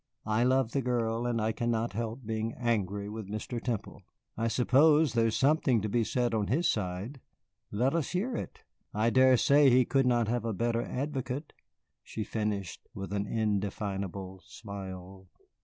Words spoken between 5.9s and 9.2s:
said on his side. Let us hear it I